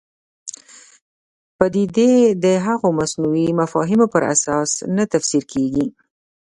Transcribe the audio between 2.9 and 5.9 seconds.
مصنوعي مفاهیمو پر اساس نه تفسیر کېږي.